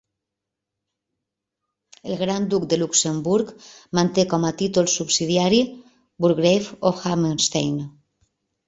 El 2.07 2.17
gran 2.23 2.47
duc 2.53 2.65
de 2.73 2.81
Luxemburg 2.81 3.53
manté 4.01 4.27
com 4.33 4.49
a 4.51 4.53
títol 4.63 4.91
subsidiari 4.97 5.63
"Burgrave 6.27 6.77
of 6.93 7.09
Hammerstein". 7.09 7.83